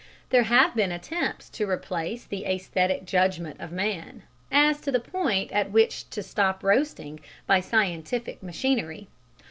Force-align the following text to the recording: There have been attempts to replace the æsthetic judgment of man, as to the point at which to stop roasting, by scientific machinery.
There 0.31 0.45
have 0.49 0.73
been 0.73 0.91
attempts 0.91 1.47
to 1.51 1.69
replace 1.69 2.25
the 2.25 2.45
æsthetic 2.47 3.05
judgment 3.05 3.59
of 3.61 3.71
man, 3.71 4.23
as 4.51 4.81
to 4.81 4.91
the 4.91 4.99
point 4.99 5.51
at 5.51 5.69
which 5.71 6.09
to 6.09 6.23
stop 6.23 6.63
roasting, 6.63 7.19
by 7.45 7.59
scientific 7.59 8.41
machinery. 8.41 9.09